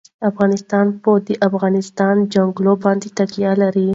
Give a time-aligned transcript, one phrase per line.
[0.29, 3.89] افغانستان په د افغانستان جلکو باندې تکیه لري.